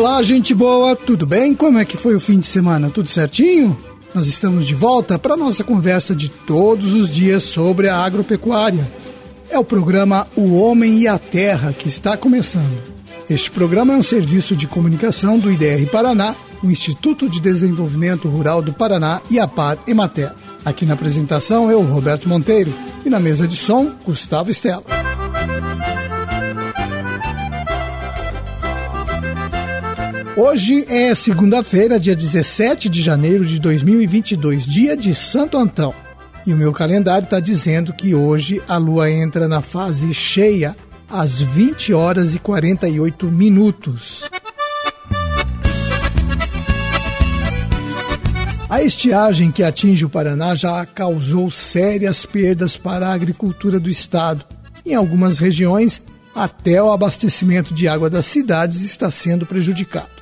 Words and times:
Olá, 0.00 0.22
gente 0.22 0.54
boa, 0.54 0.96
tudo 0.96 1.26
bem? 1.26 1.54
Como 1.54 1.78
é 1.78 1.84
que 1.84 1.98
foi 1.98 2.14
o 2.14 2.20
fim 2.20 2.38
de 2.38 2.46
semana? 2.46 2.88
Tudo 2.88 3.10
certinho? 3.10 3.76
Nós 4.14 4.26
estamos 4.26 4.66
de 4.66 4.74
volta 4.74 5.18
para 5.18 5.36
nossa 5.36 5.62
conversa 5.62 6.16
de 6.16 6.30
todos 6.30 6.94
os 6.94 7.10
dias 7.10 7.42
sobre 7.42 7.86
a 7.86 7.98
agropecuária. 7.98 8.90
É 9.50 9.58
o 9.58 9.64
programa 9.64 10.26
O 10.34 10.54
Homem 10.54 11.00
e 11.00 11.06
a 11.06 11.18
Terra 11.18 11.74
que 11.74 11.86
está 11.86 12.16
começando. 12.16 12.82
Este 13.28 13.50
programa 13.50 13.92
é 13.92 13.96
um 13.98 14.02
serviço 14.02 14.56
de 14.56 14.66
comunicação 14.66 15.38
do 15.38 15.52
IDR 15.52 15.86
Paraná, 15.92 16.34
o 16.64 16.70
Instituto 16.70 17.28
de 17.28 17.38
Desenvolvimento 17.38 18.26
Rural 18.26 18.62
do 18.62 18.72
Paraná 18.72 19.20
e 19.30 19.38
a 19.38 19.46
Par 19.46 19.76
Emater. 19.86 20.32
Aqui 20.64 20.86
na 20.86 20.94
apresentação 20.94 21.70
eu, 21.70 21.82
Roberto 21.82 22.26
Monteiro, 22.26 22.72
e 23.04 23.10
na 23.10 23.20
mesa 23.20 23.46
de 23.46 23.54
som, 23.54 23.92
Gustavo 24.06 24.50
Estela. 24.50 24.99
Hoje 30.36 30.86
é 30.88 31.12
segunda-feira, 31.12 31.98
dia 31.98 32.14
17 32.14 32.88
de 32.88 33.02
janeiro 33.02 33.44
de 33.44 33.58
2022, 33.58 34.64
dia 34.64 34.96
de 34.96 35.12
Santo 35.12 35.58
Antão. 35.58 35.92
E 36.46 36.54
o 36.54 36.56
meu 36.56 36.72
calendário 36.72 37.24
está 37.24 37.40
dizendo 37.40 37.92
que 37.92 38.14
hoje 38.14 38.62
a 38.68 38.76
lua 38.76 39.10
entra 39.10 39.48
na 39.48 39.60
fase 39.60 40.14
cheia 40.14 40.76
às 41.10 41.42
20 41.42 41.92
horas 41.92 42.34
e 42.34 42.38
48 42.38 43.26
minutos. 43.26 44.22
A 48.68 48.82
estiagem 48.82 49.50
que 49.50 49.64
atinge 49.64 50.04
o 50.04 50.08
Paraná 50.08 50.54
já 50.54 50.86
causou 50.86 51.50
sérias 51.50 52.24
perdas 52.24 52.76
para 52.76 53.08
a 53.08 53.12
agricultura 53.12 53.80
do 53.80 53.90
estado. 53.90 54.44
Em 54.86 54.94
algumas 54.94 55.38
regiões, 55.38 56.00
até 56.32 56.80
o 56.80 56.92
abastecimento 56.92 57.74
de 57.74 57.88
água 57.88 58.08
das 58.08 58.26
cidades 58.26 58.82
está 58.82 59.10
sendo 59.10 59.44
prejudicado. 59.44 60.19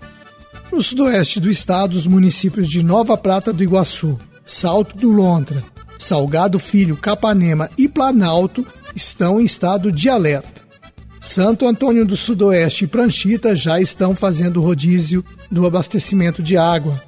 No 0.70 0.82
sudoeste 0.82 1.40
do 1.40 1.50
estado, 1.50 1.96
os 1.96 2.06
municípios 2.06 2.68
de 2.68 2.82
Nova 2.82 3.16
Prata 3.16 3.52
do 3.52 3.62
Iguaçu, 3.62 4.18
Salto 4.44 4.96
do 4.96 5.10
Lontra, 5.10 5.62
Salgado 5.98 6.58
Filho, 6.58 6.96
Capanema 6.96 7.70
e 7.76 7.88
Planalto 7.88 8.66
estão 8.94 9.40
em 9.40 9.44
estado 9.44 9.90
de 9.90 10.08
alerta. 10.08 10.62
Santo 11.20 11.66
Antônio 11.66 12.06
do 12.06 12.16
Sudoeste 12.16 12.84
e 12.84 12.86
Pranchita 12.86 13.56
já 13.56 13.80
estão 13.80 14.14
fazendo 14.14 14.60
rodízio 14.60 15.24
do 15.50 15.66
abastecimento 15.66 16.42
de 16.42 16.56
água. 16.56 17.02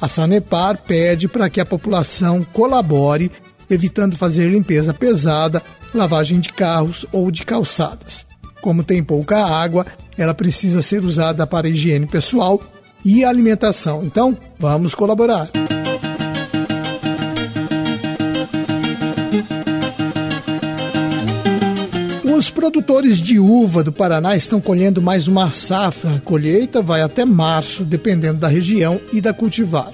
A 0.00 0.08
Sanepar 0.08 0.78
pede 0.78 1.28
para 1.28 1.50
que 1.50 1.60
a 1.60 1.66
população 1.66 2.44
colabore, 2.44 3.30
evitando 3.68 4.16
fazer 4.16 4.48
limpeza 4.48 4.94
pesada, 4.94 5.62
lavagem 5.94 6.40
de 6.40 6.52
carros 6.52 7.04
ou 7.12 7.30
de 7.30 7.44
calçadas. 7.44 8.24
Como 8.60 8.84
tem 8.84 9.02
pouca 9.02 9.44
água, 9.44 9.84
ela 10.16 10.32
precisa 10.32 10.80
ser 10.80 11.04
usada 11.04 11.46
para 11.46 11.68
higiene 11.68 12.06
pessoal 12.06 12.60
e 13.04 13.24
alimentação. 13.24 14.04
Então, 14.04 14.36
vamos 14.58 14.94
colaborar. 14.94 15.50
Os 22.24 22.50
produtores 22.50 23.18
de 23.18 23.38
uva 23.38 23.84
do 23.84 23.92
Paraná 23.92 24.36
estão 24.36 24.60
colhendo 24.60 25.00
mais 25.00 25.28
uma 25.28 25.52
safra. 25.52 26.16
A 26.16 26.20
colheita 26.20 26.82
vai 26.82 27.00
até 27.00 27.24
março, 27.24 27.84
dependendo 27.84 28.40
da 28.40 28.48
região 28.48 29.00
e 29.12 29.20
da 29.20 29.32
cultivar. 29.32 29.90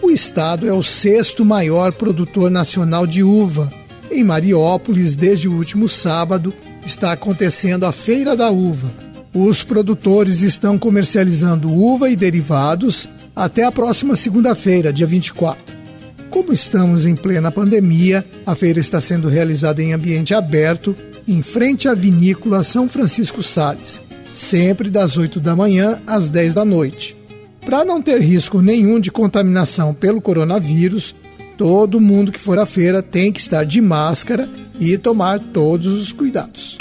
O 0.00 0.10
estado 0.10 0.68
é 0.68 0.72
o 0.72 0.82
sexto 0.82 1.44
maior 1.44 1.92
produtor 1.92 2.50
nacional 2.50 3.06
de 3.06 3.22
uva. 3.22 3.70
Em 4.10 4.22
Mariópolis, 4.22 5.14
desde 5.14 5.48
o 5.48 5.52
último 5.52 5.88
sábado, 5.88 6.54
está 6.86 7.12
acontecendo 7.12 7.84
a 7.84 7.92
Feira 7.92 8.36
da 8.36 8.50
Uva 8.50 9.09
os 9.32 9.62
produtores 9.62 10.42
estão 10.42 10.78
comercializando 10.78 11.72
uva 11.72 12.10
e 12.10 12.16
derivados 12.16 13.08
até 13.34 13.64
a 13.64 13.72
próxima 13.72 14.16
segunda-feira, 14.16 14.92
dia 14.92 15.06
24. 15.06 15.78
Como 16.28 16.52
estamos 16.52 17.06
em 17.06 17.14
plena 17.16 17.50
pandemia, 17.50 18.24
a 18.46 18.54
feira 18.54 18.80
está 18.80 19.00
sendo 19.00 19.28
realizada 19.28 19.82
em 19.82 19.92
ambiente 19.92 20.34
aberto, 20.34 20.94
em 21.26 21.42
frente 21.42 21.88
à 21.88 21.94
vinícola 21.94 22.62
São 22.62 22.88
Francisco 22.88 23.42
Sales, 23.42 24.00
sempre 24.34 24.90
das 24.90 25.16
8 25.16 25.40
da 25.40 25.54
manhã 25.56 26.00
às 26.06 26.28
10 26.28 26.54
da 26.54 26.64
noite. 26.64 27.16
Para 27.64 27.84
não 27.84 28.00
ter 28.00 28.20
risco 28.20 28.60
nenhum 28.60 28.98
de 28.98 29.10
contaminação 29.10 29.92
pelo 29.92 30.20
coronavírus, 30.20 31.14
todo 31.56 32.00
mundo 32.00 32.32
que 32.32 32.40
for 32.40 32.58
à 32.58 32.66
feira 32.66 33.02
tem 33.02 33.30
que 33.30 33.40
estar 33.40 33.64
de 33.64 33.80
máscara 33.80 34.48
e 34.78 34.96
tomar 34.96 35.38
todos 35.38 36.00
os 36.00 36.12
cuidados. 36.12 36.78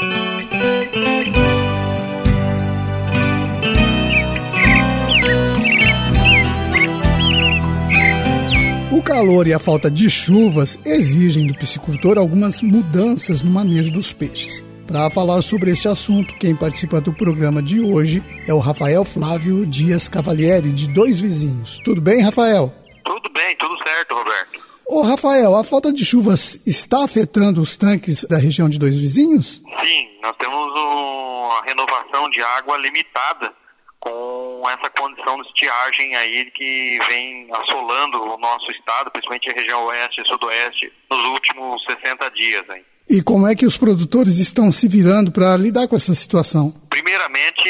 O 8.99 9.01
calor 9.01 9.47
e 9.47 9.53
a 9.53 9.59
falta 9.59 9.89
de 9.89 10.09
chuvas 10.09 10.77
exigem 10.85 11.47
do 11.47 11.53
piscicultor 11.53 12.17
algumas 12.17 12.61
mudanças 12.61 13.41
no 13.41 13.49
manejo 13.49 13.93
dos 13.93 14.11
peixes. 14.11 14.61
Para 14.85 15.09
falar 15.09 15.41
sobre 15.41 15.71
este 15.71 15.87
assunto, 15.87 16.33
quem 16.33 16.53
participa 16.53 16.99
do 16.99 17.13
programa 17.13 17.63
de 17.63 17.79
hoje 17.79 18.21
é 18.45 18.53
o 18.53 18.59
Rafael 18.59 19.05
Flávio 19.05 19.65
Dias 19.65 20.09
Cavalieri, 20.09 20.73
de 20.73 20.89
Dois 20.89 21.17
Vizinhos. 21.17 21.79
Tudo 21.85 22.01
bem, 22.01 22.19
Rafael? 22.19 22.75
Tudo 23.05 23.29
bem, 23.29 23.55
tudo 23.55 23.77
certo, 23.81 24.15
Roberto. 24.15 24.59
Ô, 24.85 25.01
Rafael, 25.01 25.55
a 25.55 25.63
falta 25.63 25.93
de 25.93 26.03
chuvas 26.03 26.59
está 26.67 27.05
afetando 27.05 27.61
os 27.61 27.77
tanques 27.77 28.25
da 28.25 28.37
região 28.37 28.67
de 28.67 28.77
Dois 28.77 28.97
Vizinhos? 28.97 29.61
Sim, 29.81 30.07
nós 30.21 30.35
temos 30.35 30.73
uma 30.73 31.63
renovação 31.63 32.29
de 32.31 32.41
água 32.41 32.77
limitada 32.77 33.53
com 33.99 34.69
essa 34.69 34.89
condição 34.89 35.41
de 35.41 35.47
estiagem 35.49 36.15
aí 36.15 36.49
que 36.51 36.99
vem 37.07 37.47
assolando 37.51 38.21
o 38.21 38.37
nosso 38.37 38.71
estado, 38.71 39.11
principalmente 39.11 39.49
a 39.49 39.53
região 39.53 39.85
oeste 39.85 40.21
e 40.21 40.27
sudoeste, 40.27 40.91
nos 41.09 41.25
últimos 41.25 41.83
60 41.83 42.31
dias. 42.31 42.69
Aí. 42.69 42.83
E 43.09 43.23
como 43.23 43.47
é 43.47 43.55
que 43.55 43.65
os 43.65 43.75
produtores 43.75 44.37
estão 44.37 44.71
se 44.71 44.87
virando 44.87 45.31
para 45.31 45.57
lidar 45.57 45.87
com 45.87 45.95
essa 45.95 46.13
situação? 46.13 46.71
Primeiramente, 46.89 47.63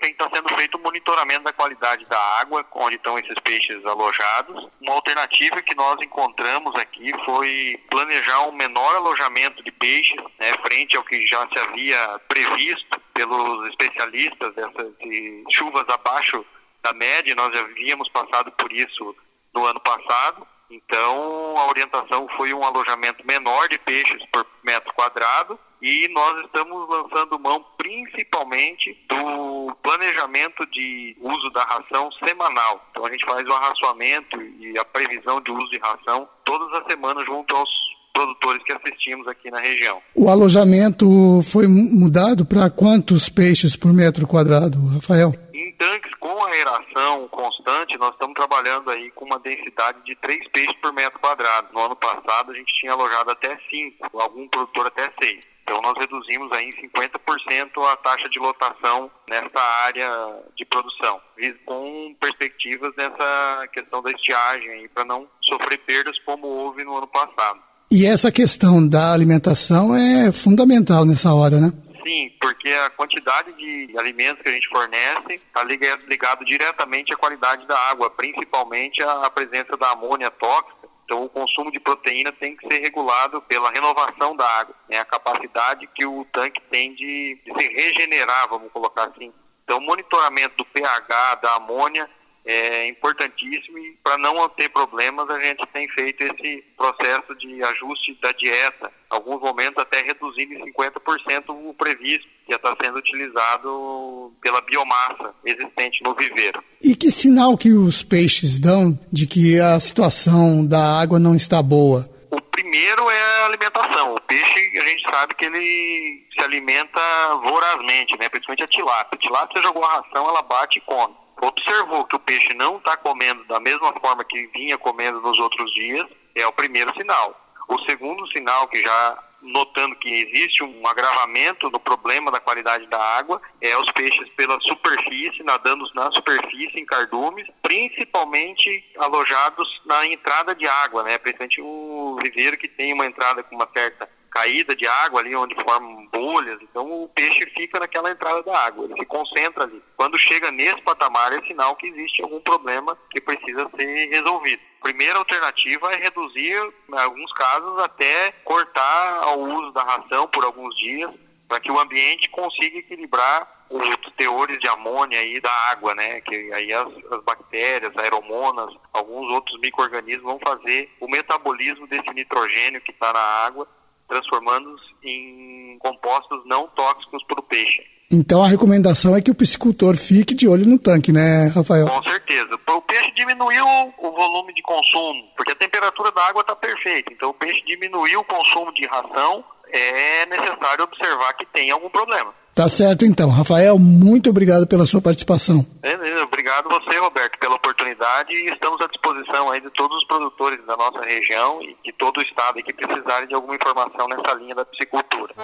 tem 0.00 0.10
estar 0.10 0.28
sendo 0.28 0.48
feito 0.56 0.76
o 0.76 0.78
um 0.78 0.82
monitoramento 0.82 1.44
da 1.44 1.52
qualidade 1.52 2.04
da 2.06 2.18
água, 2.40 2.64
onde 2.74 2.96
estão 2.96 3.18
esses 3.18 3.34
peixes 3.42 3.84
alojados. 3.86 4.68
Uma 4.82 4.94
alternativa 4.94 5.62
que 5.62 5.74
nós 5.74 6.00
encontramos 6.02 6.74
aqui 6.76 7.12
foi 7.24 7.80
planejar 7.90 8.42
um 8.46 8.52
menor 8.52 8.96
alojamento 8.96 9.64
de 9.64 9.72
peixes, 9.72 10.20
né, 10.38 10.52
frente 10.62 10.96
ao 10.96 11.04
que 11.04 11.26
já 11.26 11.48
se 11.48 11.58
havia 11.58 12.20
previsto 12.28 13.03
pelos 13.14 13.68
especialistas 13.68 14.54
dessas 14.54 14.92
de 14.98 15.44
chuvas 15.50 15.88
abaixo 15.88 16.44
da 16.82 16.92
média. 16.92 17.34
Nós 17.34 17.54
já 17.54 17.60
havíamos 17.60 18.08
passado 18.10 18.52
por 18.52 18.72
isso 18.72 19.16
no 19.54 19.64
ano 19.64 19.80
passado. 19.80 20.46
Então, 20.70 21.56
a 21.56 21.68
orientação 21.68 22.26
foi 22.36 22.52
um 22.52 22.64
alojamento 22.64 23.24
menor 23.26 23.68
de 23.68 23.78
peixes 23.78 24.24
por 24.32 24.46
metro 24.62 24.92
quadrado 24.94 25.58
e 25.80 26.08
nós 26.08 26.44
estamos 26.44 26.88
lançando 26.88 27.38
mão 27.38 27.64
principalmente 27.76 28.98
do 29.08 29.76
planejamento 29.82 30.66
de 30.66 31.14
uso 31.20 31.50
da 31.50 31.62
ração 31.62 32.10
semanal. 32.26 32.84
Então, 32.90 33.04
a 33.04 33.10
gente 33.10 33.24
faz 33.24 33.46
o 33.46 33.52
arraçoamento 33.52 34.40
e 34.42 34.76
a 34.78 34.84
previsão 34.84 35.40
de 35.42 35.50
uso 35.50 35.70
de 35.70 35.78
ração 35.78 36.28
todas 36.44 36.72
as 36.72 36.86
semanas 36.86 37.24
junto 37.26 37.54
aos 37.54 37.70
produtores 38.14 38.62
que 38.62 38.72
assistimos 38.72 39.26
aqui 39.26 39.50
na 39.50 39.60
região. 39.60 40.00
O 40.14 40.30
alojamento 40.30 41.42
foi 41.42 41.66
mudado 41.66 42.46
para 42.46 42.70
quantos 42.70 43.28
peixes 43.28 43.76
por 43.76 43.92
metro 43.92 44.26
quadrado, 44.26 44.78
Rafael? 44.94 45.34
Em 45.52 45.72
tanques 45.72 46.14
com 46.14 46.44
aeração 46.44 47.28
constante, 47.28 47.98
nós 47.98 48.12
estamos 48.12 48.34
trabalhando 48.34 48.88
aí 48.90 49.10
com 49.10 49.24
uma 49.24 49.38
densidade 49.40 49.98
de 50.04 50.14
3 50.16 50.48
peixes 50.48 50.76
por 50.80 50.92
metro 50.92 51.18
quadrado. 51.18 51.68
No 51.72 51.80
ano 51.80 51.96
passado, 51.96 52.52
a 52.52 52.54
gente 52.54 52.72
tinha 52.74 52.92
alojado 52.92 53.30
até 53.30 53.58
5, 53.68 54.18
algum 54.18 54.48
produtor 54.48 54.86
até 54.86 55.12
6. 55.20 55.44
Então, 55.64 55.80
nós 55.80 55.94
reduzimos 55.98 56.52
aí 56.52 56.68
em 56.68 56.88
50% 56.88 57.90
a 57.90 57.96
taxa 57.96 58.28
de 58.28 58.38
lotação 58.38 59.10
nessa 59.28 59.60
área 59.86 60.08
de 60.54 60.64
produção, 60.66 61.20
com 61.64 62.14
perspectivas 62.20 62.94
nessa 62.96 63.66
questão 63.72 64.02
da 64.02 64.10
estiagem, 64.10 64.88
para 64.90 65.06
não 65.06 65.26
sofrer 65.40 65.78
perdas 65.78 66.18
como 66.20 66.46
houve 66.46 66.84
no 66.84 66.98
ano 66.98 67.06
passado. 67.06 67.60
E 67.94 68.04
essa 68.04 68.32
questão 68.32 68.84
da 68.88 69.12
alimentação 69.12 69.94
é 69.94 70.32
fundamental 70.32 71.04
nessa 71.04 71.32
hora, 71.32 71.60
né? 71.60 71.72
Sim, 72.02 72.28
porque 72.40 72.68
a 72.68 72.90
quantidade 72.90 73.52
de 73.52 73.96
alimentos 73.96 74.42
que 74.42 74.48
a 74.48 74.52
gente 74.52 74.68
fornece 74.68 75.34
está 75.34 75.62
ligado 75.62 76.44
diretamente 76.44 77.12
à 77.12 77.16
qualidade 77.16 77.64
da 77.68 77.78
água, 77.92 78.10
principalmente 78.10 79.00
à 79.00 79.30
presença 79.30 79.76
da 79.76 79.92
amônia 79.92 80.28
tóxica. 80.32 80.88
Então, 81.04 81.22
o 81.22 81.28
consumo 81.28 81.70
de 81.70 81.78
proteína 81.78 82.32
tem 82.32 82.56
que 82.56 82.66
ser 82.66 82.80
regulado 82.80 83.40
pela 83.42 83.70
renovação 83.70 84.34
da 84.34 84.44
água, 84.44 84.74
né? 84.88 84.98
a 84.98 85.04
capacidade 85.04 85.88
que 85.94 86.04
o 86.04 86.26
tanque 86.32 86.60
tem 86.68 86.96
de, 86.96 87.38
de 87.46 87.52
se 87.52 87.68
regenerar, 87.74 88.48
vamos 88.48 88.72
colocar 88.72 89.04
assim. 89.04 89.32
Então, 89.62 89.80
monitoramento 89.80 90.56
do 90.56 90.64
pH, 90.64 91.36
da 91.36 91.54
amônia 91.54 92.10
é 92.44 92.88
importantíssimo 92.88 93.78
e 93.78 93.96
para 94.02 94.18
não 94.18 94.46
ter 94.50 94.68
problemas 94.68 95.28
a 95.30 95.40
gente 95.40 95.66
tem 95.72 95.88
feito 95.88 96.22
esse 96.22 96.62
processo 96.76 97.34
de 97.36 97.62
ajuste 97.62 98.18
da 98.20 98.32
dieta, 98.32 98.92
alguns 99.08 99.40
momentos 99.40 99.78
até 99.78 100.02
reduzindo 100.02 100.52
em 100.52 100.72
50% 100.72 101.44
o 101.48 101.74
previsto 101.74 102.28
que 102.46 102.54
está 102.54 102.76
sendo 102.82 102.98
utilizado 102.98 104.32
pela 104.42 104.60
biomassa 104.60 105.34
existente 105.44 106.02
no 106.04 106.14
viveiro. 106.14 106.62
E 106.82 106.94
que 106.94 107.10
sinal 107.10 107.56
que 107.56 107.72
os 107.72 108.02
peixes 108.02 108.58
dão 108.58 108.98
de 109.10 109.26
que 109.26 109.58
a 109.58 109.80
situação 109.80 110.66
da 110.66 111.00
água 111.00 111.18
não 111.18 111.34
está 111.34 111.62
boa? 111.62 112.06
O 112.30 112.40
primeiro 112.40 113.08
é 113.10 113.42
a 113.42 113.46
alimentação. 113.46 114.16
O 114.16 114.20
peixe, 114.20 114.78
a 114.78 114.84
gente 114.84 115.02
sabe 115.10 115.34
que 115.34 115.44
ele 115.46 116.26
se 116.34 116.44
alimenta 116.44 117.00
vorazmente, 117.42 118.18
né? 118.18 118.28
principalmente 118.28 118.64
a 118.64 118.68
tilápia. 118.68 119.08
A 119.12 119.16
tilápia, 119.16 119.62
você 119.62 119.66
jogou 119.66 119.84
a 119.84 120.00
ração, 120.00 120.28
ela 120.28 120.42
bate 120.42 120.78
e 120.78 120.82
come 120.82 121.23
observou 121.46 122.04
que 122.04 122.16
o 122.16 122.20
peixe 122.20 122.54
não 122.54 122.78
está 122.78 122.96
comendo 122.96 123.44
da 123.44 123.60
mesma 123.60 123.92
forma 124.00 124.24
que 124.24 124.46
vinha 124.48 124.78
comendo 124.78 125.20
nos 125.20 125.38
outros 125.38 125.72
dias, 125.74 126.06
é 126.34 126.46
o 126.46 126.52
primeiro 126.52 126.92
sinal. 126.94 127.40
O 127.68 127.78
segundo 127.80 128.26
sinal, 128.28 128.68
que 128.68 128.82
já 128.82 129.18
notando 129.44 129.94
que 129.96 130.08
existe 130.08 130.64
um 130.64 130.86
agravamento 130.86 131.70
no 131.70 131.78
problema 131.78 132.30
da 132.30 132.40
qualidade 132.40 132.86
da 132.86 132.98
água, 132.98 133.40
é 133.60 133.76
os 133.76 133.90
peixes 133.92 134.28
pela 134.30 134.58
superfície, 134.60 135.42
nadando 135.42 135.84
na 135.94 136.10
superfície 136.12 136.80
em 136.80 136.86
cardumes, 136.86 137.46
principalmente 137.62 138.84
alojados 138.96 139.68
na 139.84 140.06
entrada 140.06 140.54
de 140.54 140.66
água, 140.66 141.02
né? 141.02 141.18
Principalmente 141.18 141.60
o 141.60 142.18
viveiro 142.22 142.56
que 142.56 142.68
tem 142.68 142.92
uma 142.92 143.06
entrada 143.06 143.42
com 143.42 143.54
uma 143.54 143.68
certa 143.72 144.08
caída 144.30 144.74
de 144.74 144.86
água 144.86 145.20
ali, 145.20 145.36
onde 145.36 145.54
formam 145.62 146.03
bolhas, 146.24 146.58
então 146.62 147.02
o 147.02 147.08
peixe 147.08 147.44
fica 147.50 147.78
naquela 147.78 148.10
entrada 148.10 148.42
da 148.42 148.58
água, 148.64 148.86
ele 148.86 148.94
se 148.98 149.04
concentra 149.04 149.64
ali. 149.64 149.82
Quando 149.94 150.18
chega 150.18 150.50
nesse 150.50 150.80
patamar, 150.80 151.32
é 151.34 151.42
sinal 151.42 151.76
que 151.76 151.86
existe 151.86 152.22
algum 152.22 152.40
problema 152.40 152.96
que 153.10 153.20
precisa 153.20 153.68
ser 153.76 154.08
resolvido. 154.08 154.62
Primeira 154.80 155.18
alternativa 155.18 155.92
é 155.92 155.96
reduzir, 155.96 156.72
em 156.88 156.98
alguns 156.98 157.30
casos, 157.34 157.78
até 157.80 158.32
cortar 158.42 159.36
o 159.36 159.44
uso 159.58 159.72
da 159.72 159.82
ração 159.82 160.26
por 160.28 160.44
alguns 160.44 160.74
dias, 160.76 161.10
para 161.46 161.60
que 161.60 161.70
o 161.70 161.78
ambiente 161.78 162.30
consiga 162.30 162.78
equilibrar 162.78 163.66
os 163.68 163.88
teores 164.16 164.58
de 164.60 164.68
amônia 164.68 165.18
aí 165.18 165.40
da 165.40 165.52
água, 165.70 165.94
né? 165.94 166.20
Que 166.22 166.52
aí 166.52 166.72
as, 166.72 166.88
as 167.12 167.22
bactérias, 167.22 167.96
aeromonas, 167.96 168.74
alguns 168.92 169.30
outros 169.30 169.60
micro-organismos 169.60 170.24
vão 170.24 170.38
fazer 170.38 170.90
o 171.00 171.08
metabolismo 171.08 171.86
desse 171.86 172.10
nitrogênio 172.14 172.80
que 172.80 172.92
está 172.92 173.12
na 173.12 173.20
água 173.20 173.68
transformando-os 174.08 174.80
em 175.02 175.76
compostos 175.78 176.42
não 176.46 176.66
tóxicos 176.68 177.22
para 177.24 177.40
o 177.40 177.42
peixe. 177.42 177.82
Então 178.10 178.44
a 178.44 178.48
recomendação 178.48 179.16
é 179.16 179.22
que 179.22 179.30
o 179.30 179.34
piscicultor 179.34 179.96
fique 179.96 180.34
de 180.34 180.46
olho 180.46 180.66
no 180.66 180.78
tanque, 180.78 181.10
né, 181.10 181.48
Rafael? 181.54 181.88
Com 181.88 182.02
certeza. 182.02 182.54
O 182.68 182.82
peixe 182.82 183.10
diminuiu 183.14 183.64
o 183.98 184.10
volume 184.12 184.54
de 184.54 184.62
consumo, 184.62 185.24
porque 185.36 185.52
a 185.52 185.56
temperatura 185.56 186.12
da 186.12 186.22
água 186.26 186.42
está 186.42 186.54
perfeita. 186.54 187.12
Então 187.12 187.30
o 187.30 187.34
peixe 187.34 187.62
diminuiu 187.66 188.20
o 188.20 188.24
consumo 188.24 188.72
de 188.74 188.86
ração, 188.86 189.44
é 189.68 190.26
necessário 190.26 190.84
observar 190.84 191.32
que 191.34 191.46
tem 191.46 191.70
algum 191.70 191.88
problema. 191.88 192.32
Tá 192.54 192.68
certo 192.68 193.04
então. 193.04 193.30
Rafael, 193.30 193.78
muito 193.78 194.30
obrigado 194.30 194.64
pela 194.66 194.86
sua 194.86 195.02
participação. 195.02 195.66
Beleza, 195.82 196.22
obrigado 196.22 196.68
você, 196.68 196.96
Roberto, 196.98 197.36
pela 197.40 197.56
oportunidade 197.56 198.32
e 198.32 198.52
estamos 198.52 198.80
à 198.80 198.86
disposição 198.86 199.50
aí 199.50 199.60
de 199.60 199.70
todos 199.70 199.96
os 199.98 200.06
produtores 200.06 200.64
da 200.64 200.76
nossa 200.76 201.00
região 201.00 201.60
e 201.62 201.76
de 201.84 201.92
todo 201.98 202.18
o 202.18 202.22
estado 202.22 202.62
que 202.62 202.72
precisarem 202.72 203.26
de 203.26 203.34
alguma 203.34 203.56
informação 203.56 204.06
nessa 204.06 204.34
linha 204.34 204.54
da 204.54 204.64
piscicultura. 204.64 205.34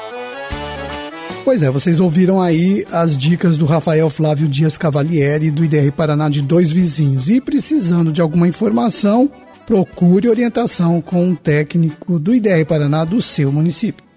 Pois 1.44 1.62
é, 1.62 1.70
vocês 1.70 1.98
ouviram 1.98 2.40
aí 2.40 2.86
as 2.92 3.18
dicas 3.18 3.58
do 3.58 3.66
Rafael 3.66 4.08
Flávio 4.08 4.46
Dias 4.46 4.78
Cavalieri 4.78 5.50
do 5.50 5.64
IDR 5.64 5.90
Paraná 5.90 6.28
de 6.28 6.42
dois 6.42 6.70
vizinhos. 6.70 7.28
E 7.28 7.40
precisando 7.40 8.12
de 8.12 8.20
alguma 8.20 8.46
informação, 8.46 9.28
procure 9.66 10.28
orientação 10.28 11.00
com 11.00 11.24
um 11.24 11.34
técnico 11.34 12.20
do 12.20 12.32
IDR 12.32 12.64
Paraná 12.68 13.04
do 13.04 13.20
seu 13.20 13.50
município. 13.50 14.09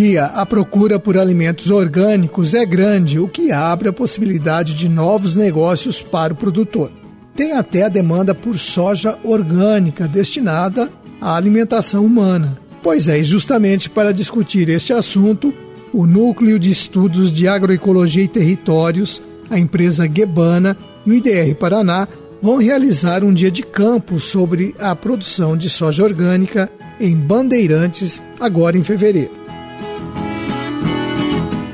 Dia, 0.00 0.24
a 0.24 0.46
procura 0.46 0.98
por 0.98 1.18
alimentos 1.18 1.70
orgânicos 1.70 2.54
é 2.54 2.64
grande, 2.64 3.18
o 3.18 3.28
que 3.28 3.52
abre 3.52 3.86
a 3.86 3.92
possibilidade 3.92 4.72
de 4.72 4.88
novos 4.88 5.36
negócios 5.36 6.00
para 6.00 6.32
o 6.32 6.36
produtor. 6.36 6.90
Tem 7.36 7.52
até 7.52 7.82
a 7.82 7.88
demanda 7.90 8.34
por 8.34 8.58
soja 8.58 9.18
orgânica 9.22 10.08
destinada 10.08 10.88
à 11.20 11.36
alimentação 11.36 12.02
humana. 12.02 12.58
Pois 12.82 13.08
é, 13.08 13.18
e 13.18 13.24
justamente 13.24 13.90
para 13.90 14.10
discutir 14.10 14.70
este 14.70 14.90
assunto, 14.90 15.52
o 15.92 16.06
Núcleo 16.06 16.58
de 16.58 16.70
Estudos 16.70 17.30
de 17.30 17.46
Agroecologia 17.46 18.24
e 18.24 18.28
Territórios, 18.28 19.20
a 19.50 19.58
empresa 19.58 20.06
Guebana 20.06 20.78
e 21.04 21.10
o 21.10 21.14
IDR 21.14 21.54
Paraná 21.56 22.08
vão 22.40 22.56
realizar 22.56 23.22
um 23.22 23.34
dia 23.34 23.50
de 23.50 23.62
campo 23.62 24.18
sobre 24.18 24.74
a 24.78 24.96
produção 24.96 25.58
de 25.58 25.68
soja 25.68 26.02
orgânica 26.02 26.72
em 26.98 27.14
Bandeirantes, 27.14 28.18
agora 28.40 28.78
em 28.78 28.82
fevereiro 28.82 29.39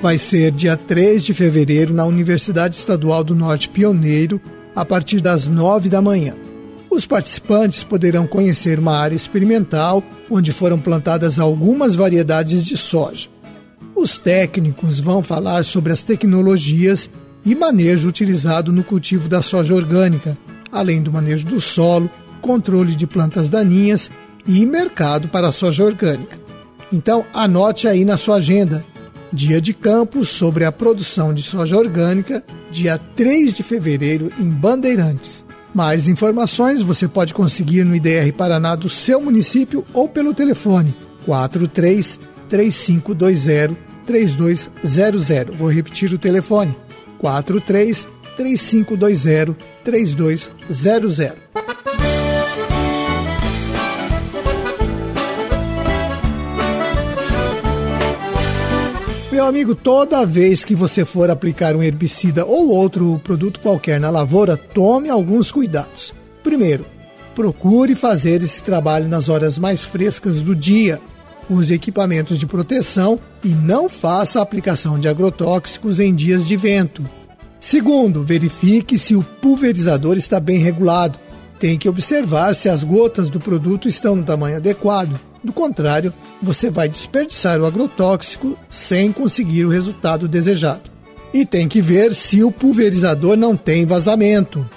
vai 0.01 0.19
ser 0.19 0.53
dia 0.53 0.77
3 0.77 1.25
de 1.25 1.35
fevereiro 1.35 1.93
na 1.93 2.05
Universidade 2.05 2.77
Estadual 2.77 3.25
do 3.25 3.35
Norte 3.35 3.69
Pioneiro, 3.69 4.41
a 4.75 4.85
partir 4.85 5.21
das 5.21 5.47
9 5.49 5.89
da 5.89 6.03
manhã. 6.03 6.35
Os 6.91 7.07
participantes 7.07 7.83
poderão 7.83 8.27
conhecer 8.27 8.79
uma 8.79 8.97
área 8.97 9.17
experimental 9.17 10.03
onde 10.31 10.53
foram 10.53 10.79
plantadas 10.79 11.39
algumas 11.39 11.95
variedades 11.95 12.65
de 12.65 12.77
soja. 12.77 13.29
Os 13.95 14.19
técnicos 14.19 15.01
vão 15.01 15.23
falar 15.23 15.65
sobre 15.65 15.93
as 15.93 16.03
tecnologias 16.03 17.09
e 17.45 17.55
manejo 17.55 18.09
utilizado 18.09 18.73
no 18.73 18.85
cultivo 18.85 19.29
da 19.29 19.41
soja 19.41 19.75
orgânica, 19.75 20.37
além 20.71 21.03
do 21.03 21.13
manejo 21.13 21.47
do 21.47 21.61
solo, 21.61 22.11
controle 22.41 22.95
de 22.95 23.07
plantas 23.07 23.49
daninhas 23.49 24.11
e 24.47 24.65
mercado 24.67 25.29
para 25.29 25.49
a 25.49 25.53
soja 25.53 25.85
orgânica. 25.85 26.39
Então, 26.93 27.25
anote 27.33 27.89
aí 27.89 28.05
na 28.05 28.17
sua 28.17 28.37
agenda 28.37 28.85
Dia 29.37 29.61
de 29.61 29.75
campo 29.75 30.25
sobre 30.25 30.65
a 30.65 30.73
produção 30.73 31.35
de 31.35 31.43
soja 31.43 31.77
orgânica, 31.77 32.43
dia 32.71 32.97
3 32.97 33.55
de 33.55 33.63
fevereiro 33.63 34.33
em 34.39 34.49
Bandeirantes. 34.49 35.45
Mais 35.75 36.09
informações 36.09 36.81
você 36.81 37.07
pode 37.07 37.35
conseguir 37.35 37.85
no 37.85 37.95
IDR 37.95 38.33
Paraná 38.35 38.75
do 38.75 38.89
seu 38.89 39.21
município 39.21 39.85
ou 39.93 40.09
pelo 40.09 40.33
telefone 40.33 40.97
43 41.27 42.19
3520 42.49 43.77
3200. 44.07 45.55
Vou 45.55 45.71
repetir 45.71 46.11
o 46.15 46.19
telefone: 46.19 46.75
43 47.19 48.09
3520 48.39 49.55
3200. 49.85 51.37
Meu 59.37 59.45
amigo, 59.45 59.75
toda 59.75 60.25
vez 60.25 60.65
que 60.65 60.75
você 60.75 61.05
for 61.05 61.31
aplicar 61.31 61.77
um 61.77 61.83
herbicida 61.83 62.47
ou 62.47 62.71
outro 62.71 63.21
produto 63.23 63.61
qualquer 63.61 64.01
na 64.01 64.09
lavoura, 64.09 64.57
tome 64.57 65.11
alguns 65.11 65.53
cuidados. 65.53 66.15
Primeiro, 66.43 66.87
procure 67.35 67.95
fazer 67.95 68.43
esse 68.43 68.63
trabalho 68.63 69.07
nas 69.07 69.29
horas 69.29 69.59
mais 69.59 69.85
frescas 69.85 70.41
do 70.41 70.57
dia. 70.57 70.99
Use 71.51 71.75
equipamentos 71.75 72.39
de 72.39 72.47
proteção 72.47 73.21
e 73.45 73.49
não 73.49 73.91
faça 73.91 74.39
a 74.39 74.43
aplicação 74.43 74.99
de 74.99 75.07
agrotóxicos 75.07 76.01
em 76.01 76.15
dias 76.15 76.47
de 76.47 76.57
vento. 76.57 77.07
Segundo, 77.61 78.25
verifique 78.25 78.99
se 78.99 79.15
o 79.15 79.23
pulverizador 79.23 80.17
está 80.17 80.41
bem 80.41 80.57
regulado. 80.61 81.19
Tem 81.61 81.77
que 81.77 81.91
observar 81.91 82.55
se 82.55 82.71
as 82.71 82.83
gotas 82.83 83.29
do 83.29 83.39
produto 83.39 83.87
estão 83.87 84.17
no 84.17 84.25
tamanho 84.25 84.57
adequado. 84.57 85.21
Do 85.45 85.53
contrário, 85.53 86.11
você 86.43 86.71
vai 86.71 86.89
desperdiçar 86.89 87.61
o 87.61 87.67
agrotóxico 87.67 88.57
sem 88.69 89.13
conseguir 89.13 89.65
o 89.65 89.71
resultado 89.71 90.29
desejado. 90.29 90.91
E 91.33 91.45
tem 91.45 91.69
que 91.69 91.83
ver 91.83 92.15
se 92.15 92.43
o 92.43 92.53
pulverizador 92.53 93.37
não 93.37 93.57
tem 93.57 93.85
vazamento. 93.85 94.69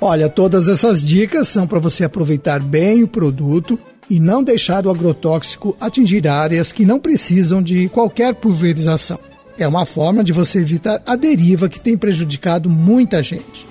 Olha, 0.00 0.28
todas 0.28 0.68
essas 0.68 1.04
dicas 1.04 1.48
são 1.48 1.66
para 1.66 1.78
você 1.78 2.04
aproveitar 2.04 2.60
bem 2.60 3.02
o 3.02 3.08
produto 3.08 3.78
e 4.08 4.20
não 4.20 4.42
deixar 4.42 4.86
o 4.86 4.90
agrotóxico 4.90 5.76
atingir 5.80 6.28
áreas 6.28 6.70
que 6.70 6.84
não 6.84 7.00
precisam 7.00 7.62
de 7.62 7.88
qualquer 7.88 8.34
pulverização. 8.34 9.18
É 9.58 9.66
uma 9.66 9.86
forma 9.86 10.22
de 10.22 10.32
você 10.32 10.60
evitar 10.60 11.02
a 11.06 11.16
deriva 11.16 11.68
que 11.68 11.80
tem 11.80 11.96
prejudicado 11.96 12.68
muita 12.68 13.22
gente. 13.22 13.66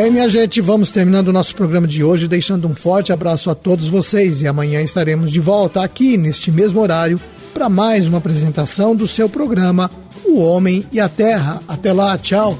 Bem, 0.00 0.12
minha 0.12 0.28
gente, 0.28 0.60
vamos 0.60 0.92
terminando 0.92 1.26
o 1.26 1.32
nosso 1.32 1.56
programa 1.56 1.84
de 1.84 2.04
hoje, 2.04 2.28
deixando 2.28 2.68
um 2.68 2.74
forte 2.74 3.12
abraço 3.12 3.50
a 3.50 3.54
todos 3.56 3.88
vocês 3.88 4.40
e 4.40 4.46
amanhã 4.46 4.80
estaremos 4.80 5.32
de 5.32 5.40
volta 5.40 5.82
aqui 5.82 6.16
neste 6.16 6.52
mesmo 6.52 6.80
horário 6.80 7.20
para 7.52 7.68
mais 7.68 8.06
uma 8.06 8.18
apresentação 8.18 8.94
do 8.94 9.08
seu 9.08 9.28
programa 9.28 9.90
O 10.24 10.38
Homem 10.38 10.86
e 10.92 11.00
a 11.00 11.08
Terra. 11.08 11.60
Até 11.66 11.92
lá, 11.92 12.16
tchau. 12.16 12.56